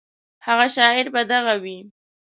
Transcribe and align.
هغه 0.45 0.65
شاعر 0.75 1.05
به 1.13 1.21
دغه 1.31 1.55
وي. 1.63 1.79